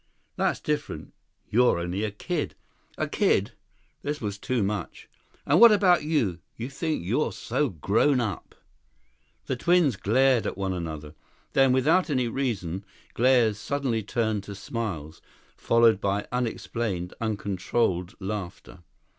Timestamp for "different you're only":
0.59-2.03